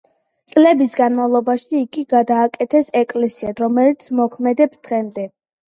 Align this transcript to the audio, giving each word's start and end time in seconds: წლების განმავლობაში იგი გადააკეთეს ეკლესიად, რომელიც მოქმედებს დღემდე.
წლების 0.53 0.95
განმავლობაში 0.99 1.77
იგი 1.81 2.05
გადააკეთეს 2.15 2.91
ეკლესიად, 3.03 3.63
რომელიც 3.67 4.11
მოქმედებს 4.25 4.85
დღემდე. 4.91 5.31